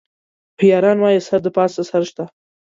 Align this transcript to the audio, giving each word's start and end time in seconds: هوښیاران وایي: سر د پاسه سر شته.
هوښیاران 0.57 0.97
وایي: 0.99 1.19
سر 1.27 1.39
د 1.45 1.47
پاسه 1.57 1.81
سر 1.89 2.01
شته. 2.09 2.23